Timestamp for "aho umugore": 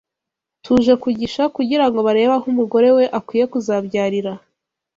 2.37-2.87